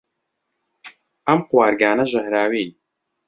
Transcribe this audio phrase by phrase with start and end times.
[1.27, 2.69] ئەم قوارگانە ژەهراوین.